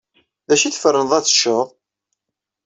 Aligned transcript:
D 0.47 0.49
acu 0.53 0.65
i 0.65 0.71
tferneḍ 0.71 1.11
ad 1.13 1.23
teččeḍ? 1.25 1.67